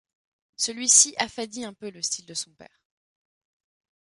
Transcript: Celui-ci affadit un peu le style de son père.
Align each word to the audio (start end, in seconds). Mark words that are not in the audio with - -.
Celui-ci 0.55 1.13
affadit 1.19 1.63
un 1.63 1.75
peu 1.75 1.91
le 1.91 2.01
style 2.01 2.25
de 2.25 2.33
son 2.33 2.49
père. 2.55 2.81